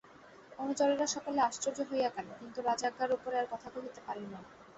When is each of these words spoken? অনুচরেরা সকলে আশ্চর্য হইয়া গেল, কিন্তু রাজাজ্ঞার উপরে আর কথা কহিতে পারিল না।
অনুচরেরা 0.59 1.07
সকলে 1.15 1.39
আশ্চর্য 1.41 1.79
হইয়া 1.89 2.09
গেল, 2.15 2.27
কিন্তু 2.39 2.59
রাজাজ্ঞার 2.61 3.15
উপরে 3.17 3.35
আর 3.39 3.47
কথা 3.53 3.67
কহিতে 3.75 4.01
পারিল 4.07 4.27
না। 4.33 4.39